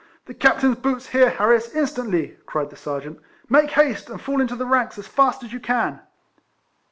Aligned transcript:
"The 0.25 0.33
Cap 0.33 0.57
tain's 0.61 0.77
boots 0.79 1.09
here, 1.09 1.29
Harris, 1.29 1.75
instantly," 1.75 2.35
cried 2.47 2.71
the 2.71 2.75
Serjeant." 2.75 3.19
Make 3.51 3.69
haste, 3.69 4.09
and 4.09 4.19
fall 4.19 4.41
into 4.41 4.55
the 4.55 4.65
ranks 4.65 4.97
as 4.97 5.05
fast 5.05 5.43
as 5.43 5.53
you 5.53 5.59
can." 5.59 6.01